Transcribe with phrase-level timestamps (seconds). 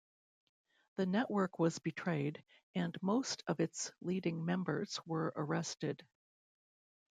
[0.95, 6.03] The network was betrayed and most of its leading members were arrested.